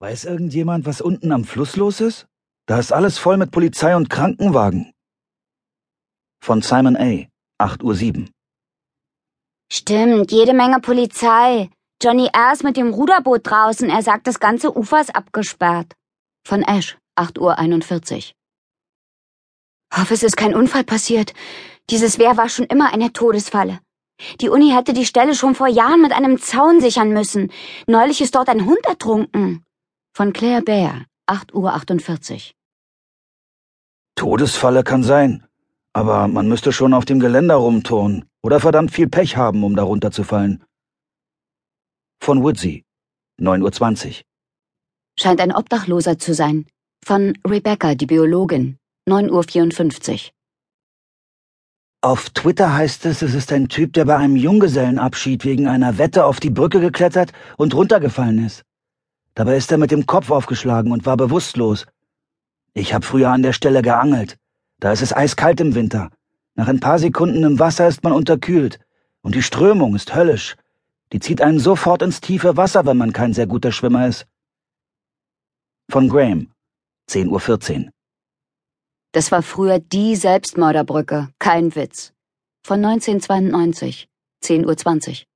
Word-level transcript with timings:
Weiß 0.00 0.26
irgendjemand, 0.26 0.86
was 0.86 1.00
unten 1.00 1.32
am 1.32 1.44
Fluss 1.44 1.74
los 1.74 2.00
ist? 2.00 2.28
Da 2.66 2.78
ist 2.78 2.92
alles 2.92 3.18
voll 3.18 3.36
mit 3.36 3.50
Polizei 3.50 3.96
und 3.96 4.08
Krankenwagen. 4.08 4.92
Von 6.40 6.62
Simon 6.62 6.96
A. 6.96 7.26
8.07 7.60 8.20
Uhr. 8.20 8.28
Stimmt, 9.72 10.30
jede 10.30 10.54
Menge 10.54 10.78
Polizei. 10.80 11.70
Johnny 12.00 12.28
R. 12.32 12.52
ist 12.52 12.62
mit 12.62 12.76
dem 12.76 12.94
Ruderboot 12.94 13.40
draußen. 13.44 13.90
Er 13.90 14.02
sagt, 14.04 14.28
das 14.28 14.38
ganze 14.38 14.76
Ufer 14.76 15.00
ist 15.00 15.16
abgesperrt. 15.16 15.94
Von 16.46 16.62
Ash, 16.62 16.96
8.41 17.16 18.14
Uhr. 18.14 18.22
Hoffe, 19.98 20.14
es 20.14 20.22
ist 20.22 20.36
kein 20.36 20.54
Unfall 20.54 20.84
passiert. 20.84 21.34
Dieses 21.90 22.20
Wehr 22.20 22.36
war 22.36 22.48
schon 22.48 22.66
immer 22.66 22.92
eine 22.92 23.12
Todesfalle. 23.12 23.80
Die 24.40 24.48
Uni 24.48 24.70
hätte 24.70 24.92
die 24.92 25.06
Stelle 25.06 25.34
schon 25.34 25.56
vor 25.56 25.66
Jahren 25.68 26.02
mit 26.02 26.12
einem 26.12 26.38
Zaun 26.38 26.80
sichern 26.80 27.12
müssen. 27.12 27.50
Neulich 27.88 28.20
ist 28.20 28.36
dort 28.36 28.48
ein 28.48 28.64
Hund 28.64 28.84
ertrunken. 28.86 29.64
Von 30.18 30.32
Claire 30.32 30.62
Baer, 30.62 31.04
8.48 31.28 32.32
Uhr. 32.34 32.40
Todesfalle 34.16 34.82
kann 34.82 35.04
sein. 35.04 35.46
Aber 35.92 36.26
man 36.26 36.48
müsste 36.48 36.72
schon 36.72 36.92
auf 36.92 37.04
dem 37.04 37.20
Geländer 37.20 37.54
rumturnen 37.54 38.24
oder 38.42 38.58
verdammt 38.58 38.90
viel 38.90 39.08
Pech 39.08 39.36
haben, 39.36 39.62
um 39.62 39.76
darunter 39.76 40.10
zu 40.10 40.24
fallen. 40.24 40.64
Von 42.20 42.42
Woodsey, 42.42 42.84
9.20 43.40 44.06
Uhr. 44.08 44.14
Scheint 45.20 45.40
ein 45.40 45.54
Obdachloser 45.54 46.18
zu 46.18 46.34
sein. 46.34 46.66
Von 47.04 47.38
Rebecca, 47.46 47.94
die 47.94 48.06
Biologin, 48.06 48.76
9.54 49.08 50.12
Uhr. 50.14 50.30
Auf 52.00 52.30
Twitter 52.30 52.74
heißt 52.74 53.06
es, 53.06 53.22
es 53.22 53.34
ist 53.34 53.52
ein 53.52 53.68
Typ, 53.68 53.92
der 53.92 54.06
bei 54.06 54.16
einem 54.16 54.34
Junggesellenabschied 54.34 55.44
wegen 55.44 55.68
einer 55.68 55.96
Wette 55.96 56.24
auf 56.24 56.40
die 56.40 56.50
Brücke 56.50 56.80
geklettert 56.80 57.30
und 57.56 57.72
runtergefallen 57.72 58.44
ist. 58.44 58.64
Dabei 59.38 59.56
ist 59.56 59.70
er 59.70 59.78
mit 59.78 59.92
dem 59.92 60.04
Kopf 60.04 60.32
aufgeschlagen 60.32 60.90
und 60.90 61.06
war 61.06 61.16
bewusstlos. 61.16 61.86
Ich 62.74 62.92
hab 62.92 63.04
früher 63.04 63.30
an 63.30 63.44
der 63.44 63.52
Stelle 63.52 63.82
geangelt. 63.82 64.36
Da 64.80 64.90
ist 64.90 65.00
es 65.00 65.14
eiskalt 65.14 65.60
im 65.60 65.76
Winter. 65.76 66.10
Nach 66.56 66.66
ein 66.66 66.80
paar 66.80 66.98
Sekunden 66.98 67.44
im 67.44 67.60
Wasser 67.60 67.86
ist 67.86 68.02
man 68.02 68.12
unterkühlt. 68.12 68.80
Und 69.22 69.36
die 69.36 69.44
Strömung 69.44 69.94
ist 69.94 70.12
höllisch. 70.12 70.56
Die 71.12 71.20
zieht 71.20 71.40
einen 71.40 71.60
sofort 71.60 72.02
ins 72.02 72.20
tiefe 72.20 72.56
Wasser, 72.56 72.84
wenn 72.84 72.96
man 72.96 73.12
kein 73.12 73.32
sehr 73.32 73.46
guter 73.46 73.70
Schwimmer 73.70 74.08
ist. 74.08 74.26
Von 75.88 76.08
Graham, 76.08 76.50
10.14 77.08 77.84
Uhr. 77.84 77.90
Das 79.12 79.30
war 79.30 79.42
früher 79.42 79.78
die 79.78 80.16
Selbstmörderbrücke, 80.16 81.28
kein 81.38 81.76
Witz. 81.76 82.12
Von 82.64 82.84
1992, 82.84 84.08
10.20 84.42 85.08
Uhr. 85.08 85.26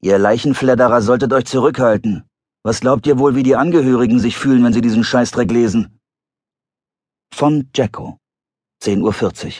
Ihr 0.00 0.16
Leichenfledderer 0.16 1.02
solltet 1.02 1.34
euch 1.34 1.44
zurückhalten. 1.44 2.24
Was 2.62 2.80
glaubt 2.80 3.06
ihr 3.06 3.18
wohl, 3.18 3.34
wie 3.34 3.42
die 3.42 3.56
Angehörigen 3.56 4.18
sich 4.18 4.36
fühlen, 4.36 4.62
wenn 4.62 4.74
sie 4.74 4.82
diesen 4.82 5.02
Scheißdreck 5.02 5.50
lesen? 5.50 5.98
Von 7.32 7.70
Jacko. 7.74 8.18
10.40 8.82 9.46
Uhr. 9.46 9.52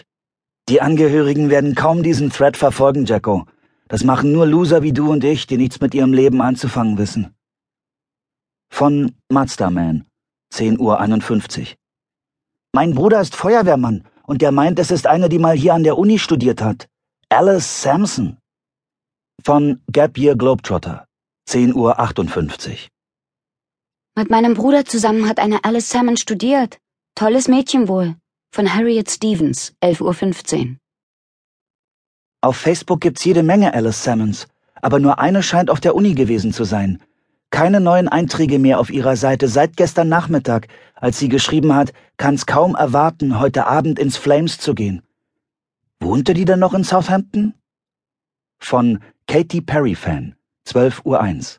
Die 0.68 0.82
Angehörigen 0.82 1.48
werden 1.48 1.74
kaum 1.74 2.02
diesen 2.02 2.30
Thread 2.30 2.56
verfolgen, 2.56 3.06
Jacko. 3.06 3.46
Das 3.88 4.04
machen 4.04 4.32
nur 4.32 4.46
Loser 4.46 4.82
wie 4.82 4.92
du 4.92 5.10
und 5.10 5.24
ich, 5.24 5.46
die 5.46 5.56
nichts 5.56 5.80
mit 5.80 5.94
ihrem 5.94 6.12
Leben 6.12 6.42
anzufangen 6.42 6.98
wissen. 6.98 7.34
Von 8.70 9.12
Mazda-Man. 9.30 10.06
10.51 10.54 11.60
Uhr. 11.60 11.66
Mein 12.72 12.94
Bruder 12.94 13.20
ist 13.20 13.34
Feuerwehrmann 13.34 14.04
und 14.24 14.42
der 14.42 14.52
meint, 14.52 14.78
es 14.78 14.90
ist 14.90 15.06
eine, 15.06 15.28
die 15.28 15.38
mal 15.38 15.56
hier 15.56 15.74
an 15.74 15.84
der 15.84 15.98
Uni 15.98 16.18
studiert 16.18 16.60
hat. 16.62 16.86
Alice 17.30 17.82
Sampson. 17.82 18.38
Von 19.42 19.80
Gap 19.90 20.18
Year 20.18 20.36
Globetrotter. 20.36 21.06
10.58 21.50 21.74
Uhr. 21.74 22.76
Mit 24.16 24.30
meinem 24.30 24.54
Bruder 24.54 24.84
zusammen 24.84 25.28
hat 25.28 25.40
eine 25.40 25.64
Alice 25.64 25.90
Salmon 25.90 26.16
studiert. 26.16 26.78
Tolles 27.16 27.48
Mädchen 27.48 27.88
wohl. 27.88 28.14
Von 28.52 28.72
Harriet 28.72 29.10
Stevens, 29.10 29.74
11.15 29.82 30.58
Uhr. 30.58 30.76
Auf 32.40 32.56
Facebook 32.56 33.00
gibt's 33.00 33.24
jede 33.24 33.42
Menge 33.42 33.74
Alice 33.74 34.04
Salmons, 34.04 34.46
aber 34.76 35.00
nur 35.00 35.18
eine 35.18 35.42
scheint 35.42 35.70
auf 35.70 35.80
der 35.80 35.96
Uni 35.96 36.14
gewesen 36.14 36.52
zu 36.52 36.62
sein. 36.62 37.02
Keine 37.50 37.80
neuen 37.80 38.06
Einträge 38.06 38.60
mehr 38.60 38.78
auf 38.78 38.90
ihrer 38.90 39.16
Seite 39.16 39.48
seit 39.48 39.76
gestern 39.76 40.08
Nachmittag, 40.08 40.68
als 40.94 41.18
sie 41.18 41.28
geschrieben 41.28 41.74
hat, 41.74 41.92
kann's 42.16 42.46
kaum 42.46 42.76
erwarten, 42.76 43.40
heute 43.40 43.66
Abend 43.66 43.98
ins 43.98 44.16
Flames 44.16 44.58
zu 44.58 44.74
gehen. 44.76 45.02
Wohnte 45.98 46.32
die 46.32 46.44
denn 46.44 46.60
noch 46.60 46.74
in 46.74 46.84
Southampton? 46.84 47.54
Von 48.60 49.00
Katy 49.26 49.62
Perry 49.62 49.96
Fan. 49.96 50.36
12.01 50.70 51.04
Uhr. 51.04 51.58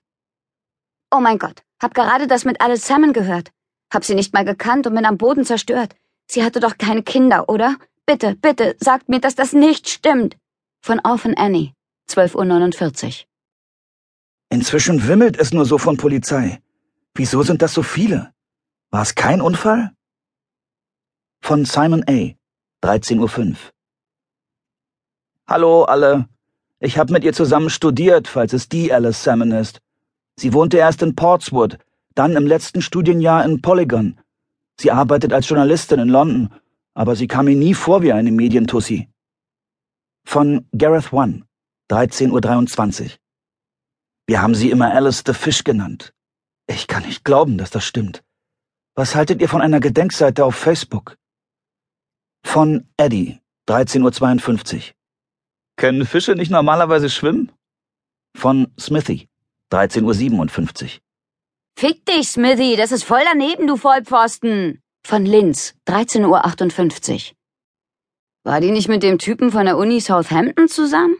Oh 1.11 1.19
mein 1.19 1.37
Gott, 1.37 1.63
hab 1.81 1.93
gerade 1.93 2.27
das 2.27 2.45
mit 2.45 2.61
Alice 2.61 2.87
Salmon 2.87 3.13
gehört. 3.13 3.51
Hab 3.93 4.05
sie 4.05 4.15
nicht 4.15 4.33
mal 4.33 4.45
gekannt 4.45 4.87
und 4.87 4.95
bin 4.95 5.05
am 5.05 5.17
Boden 5.17 5.43
zerstört. 5.43 5.95
Sie 6.29 6.43
hatte 6.43 6.61
doch 6.61 6.77
keine 6.77 7.03
Kinder, 7.03 7.49
oder? 7.49 7.75
Bitte, 8.05 8.35
bitte, 8.35 8.75
sagt 8.79 9.09
mir, 9.09 9.19
dass 9.19 9.35
das 9.35 9.51
nicht 9.51 9.89
stimmt. 9.89 10.37
Von 10.81 11.01
Orphan 11.03 11.35
Annie, 11.35 11.73
12.49 12.09 13.05
Uhr. 13.05 13.27
Inzwischen 14.49 15.07
wimmelt 15.07 15.37
es 15.37 15.51
nur 15.51 15.65
so 15.65 15.77
von 15.77 15.97
Polizei. 15.97 16.61
Wieso 17.13 17.43
sind 17.43 17.61
das 17.61 17.73
so 17.73 17.83
viele? 17.83 18.33
War 18.89 19.01
es 19.01 19.15
kein 19.15 19.41
Unfall? 19.41 19.91
Von 21.41 21.65
Simon 21.65 22.03
A., 22.07 22.35
13.05 22.83 23.49
Uhr. 23.51 23.55
Hallo 25.47 25.83
alle. 25.83 26.30
Ich 26.83 26.97
habe 26.97 27.13
mit 27.13 27.23
ihr 27.23 27.31
zusammen 27.31 27.69
studiert, 27.69 28.27
falls 28.27 28.53
es 28.53 28.67
die 28.67 28.91
Alice 28.91 29.23
Salmon 29.23 29.51
ist. 29.51 29.81
Sie 30.35 30.51
wohnte 30.51 30.77
erst 30.77 31.03
in 31.03 31.15
Portswood, 31.15 31.77
dann 32.15 32.35
im 32.35 32.47
letzten 32.47 32.81
Studienjahr 32.81 33.45
in 33.45 33.61
Polygon. 33.61 34.19
Sie 34.79 34.89
arbeitet 34.89 35.31
als 35.31 35.47
Journalistin 35.47 35.99
in 35.99 36.09
London, 36.09 36.49
aber 36.95 37.15
sie 37.15 37.27
kam 37.27 37.45
mir 37.45 37.55
nie 37.55 37.75
vor 37.75 38.01
wie 38.01 38.11
eine 38.11 38.31
Medientussi. 38.31 39.09
Von 40.25 40.67
Gareth 40.75 41.13
One, 41.13 41.43
13.23 41.91 43.03
Uhr. 43.03 43.09
Wir 44.25 44.41
haben 44.41 44.55
sie 44.55 44.71
immer 44.71 44.91
Alice 44.91 45.21
the 45.23 45.33
Fish 45.33 45.63
genannt. 45.63 46.15
Ich 46.65 46.87
kann 46.87 47.03
nicht 47.03 47.23
glauben, 47.23 47.59
dass 47.59 47.69
das 47.69 47.85
stimmt. 47.85 48.23
Was 48.95 49.13
haltet 49.13 49.39
ihr 49.39 49.49
von 49.49 49.61
einer 49.61 49.81
Gedenkseite 49.81 50.43
auf 50.43 50.55
Facebook? 50.55 51.15
Von 52.43 52.87
Eddie, 52.97 53.39
13.52 53.67 54.77
Uhr. 54.77 55.00
Können 55.81 56.05
Fische 56.05 56.35
nicht 56.35 56.51
normalerweise 56.51 57.09
schwimmen? 57.09 57.51
Von 58.37 58.71
Smithy, 58.79 59.27
13.57 59.73 60.83
Uhr. 60.83 60.89
Fick 61.75 62.05
dich, 62.05 62.27
Smithy, 62.29 62.75
das 62.75 62.91
ist 62.91 63.03
voll 63.03 63.21
daneben, 63.25 63.65
du 63.65 63.77
Vollpfosten. 63.77 64.79
Von 65.03 65.25
Linz, 65.25 65.73
13.58 65.87 67.31
Uhr. 67.31 67.35
War 68.43 68.61
die 68.61 68.69
nicht 68.69 68.89
mit 68.89 69.01
dem 69.01 69.17
Typen 69.17 69.49
von 69.49 69.65
der 69.65 69.75
Uni 69.75 69.99
Southampton 69.99 70.67
zusammen? 70.67 71.15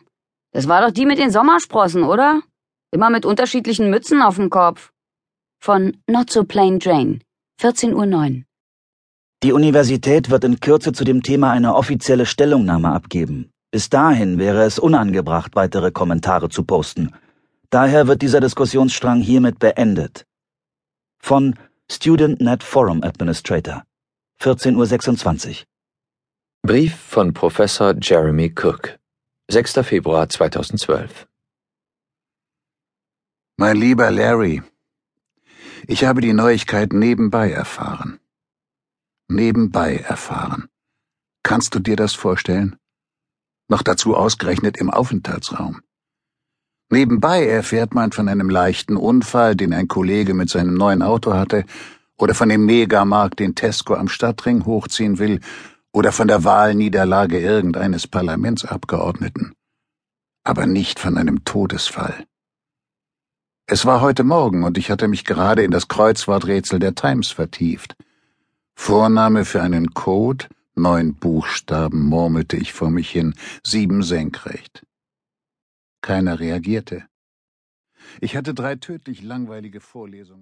Das 0.54 0.68
war 0.68 0.86
doch 0.86 0.92
die 0.92 1.08
mit 1.08 1.18
den 1.18 1.32
Sommersprossen, 1.32 2.04
oder? 2.04 2.44
Immer 2.94 3.10
mit 3.10 3.26
unterschiedlichen 3.26 3.90
Mützen 3.90 4.22
auf 4.22 4.36
dem 4.36 4.52
Kopf. 4.52 4.92
Von 5.60 5.98
Not 6.08 6.30
So 6.30 6.44
Plain 6.44 6.78
Jane, 6.80 7.18
14.09 7.60 7.96
Uhr. 7.96 8.44
Die 9.42 9.54
Universität 9.54 10.30
wird 10.30 10.44
in 10.44 10.60
Kürze 10.60 10.94
zu 10.94 11.04
dem 11.04 11.24
Thema 11.24 11.50
eine 11.50 11.74
offizielle 11.74 12.28
Stellungnahme 12.28 12.92
abgeben. 12.92 13.50
Bis 13.72 13.90
dahin 13.90 14.38
wäre 14.38 14.64
es 14.64 14.80
unangebracht, 14.80 15.56
weitere 15.56 15.92
Kommentare 15.92 16.50
zu 16.50 16.64
posten. 16.64 17.16
Daher 17.70 18.08
wird 18.08 18.22
dieser 18.22 18.42
Diskussionsstrang 18.42 19.22
hiermit 19.22 19.59
beendet. 19.59 20.28
Von 21.20 21.56
Student 21.90 22.42
Net 22.42 22.64
Forum 22.64 23.02
Administrator. 23.02 23.84
14.26 24.42 25.50
Uhr. 25.50 25.56
Brief 26.64 26.96
von 26.96 27.34
Professor 27.34 27.96
Jeremy 28.02 28.54
Cook. 28.54 29.00
6. 29.50 29.74
Februar 29.84 30.28
2012. 30.28 31.28
Mein 33.58 33.78
lieber 33.78 34.12
Larry, 34.12 34.64
ich 35.88 36.04
habe 36.04 36.22
die 36.22 36.34
Neuigkeit 36.34 36.94
nebenbei 36.94 37.51
erfahren. 37.51 38.19
Nebenbei 39.30 39.98
erfahren. 39.98 40.68
Kannst 41.44 41.74
du 41.74 41.80
dir 41.80 41.95
das 41.95 42.13
vorstellen? 42.13 42.81
Noch 43.71 43.81
dazu 43.81 44.15
ausgerechnet 44.15 44.77
im 44.77 44.91
Aufenthaltsraum. 44.91 45.81
Nebenbei 46.91 47.47
erfährt 47.47 47.95
man 47.95 48.12
von 48.12 48.27
einem 48.27 48.50
leichten 48.50 48.97
Unfall, 48.97 49.56
den 49.56 49.73
ein 49.73 49.88
Kollege 49.88 50.33
mit 50.33 50.50
seinem 50.50 50.75
neuen 50.75 51.01
Auto 51.01 51.33
hatte, 51.33 51.63
oder 52.18 52.35
von 52.35 52.50
dem 52.50 52.65
Megamarkt, 52.65 53.39
den 53.39 53.56
Tesco 53.56 53.95
am 53.95 54.09
Stadtring 54.09 54.65
hochziehen 54.65 55.18
will, 55.18 55.39
oder 55.94 56.12
von 56.12 56.27
der 56.27 56.44
Wahlniederlage 56.44 57.39
irgendeines 57.39 58.07
Parlamentsabgeordneten. 58.07 59.53
Aber 60.44 60.68
nicht 60.68 61.00
von 61.00 61.18
einem 61.18 61.45
Todesfall. 61.45 62.25
Es 63.68 63.85
war 63.85 64.01
heute 64.01 64.25
Morgen 64.25 64.63
und 64.63 64.77
ich 64.77 64.91
hatte 64.91 65.07
mich 65.07 65.23
gerade 65.23 65.63
in 65.63 65.71
das 65.71 65.88
Kreuzworträtsel 65.88 66.79
der 66.79 66.94
Times 66.94 67.29
vertieft. 67.29 67.95
Vorname 68.75 69.45
für 69.45 69.62
einen 69.62 69.94
Code, 69.94 70.47
Neun 70.75 71.15
Buchstaben 71.15 72.06
murmelte 72.06 72.56
ich 72.56 72.71
vor 72.71 72.91
mich 72.91 73.09
hin, 73.09 73.35
sieben 73.63 74.03
senkrecht. 74.03 74.85
Keiner 76.01 76.39
reagierte. 76.39 77.07
Ich 78.21 78.35
hatte 78.35 78.53
drei 78.53 78.75
tödlich 78.75 79.21
langweilige 79.21 79.81
Vorlesungen. 79.81 80.29